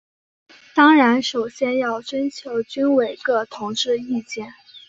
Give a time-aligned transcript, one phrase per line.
[0.73, 4.51] 当然首先要征求军委各同志意见。